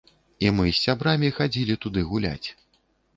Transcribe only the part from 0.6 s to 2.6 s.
з сябрамі хадзілі туды гуляць.